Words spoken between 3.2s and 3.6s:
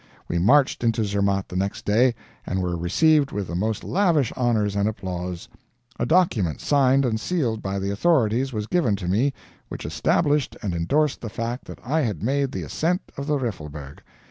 with the